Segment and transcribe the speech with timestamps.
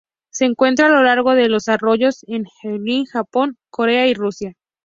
[0.31, 4.55] Se encuentra a lo largo de los arroyos en Heilongjiang, Japón, Corea y Rusia.